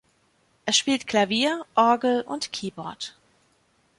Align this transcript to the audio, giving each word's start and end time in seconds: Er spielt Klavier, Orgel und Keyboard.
Er 0.65 0.73
spielt 0.73 1.05
Klavier, 1.05 1.63
Orgel 1.75 2.21
und 2.21 2.51
Keyboard. 2.51 3.15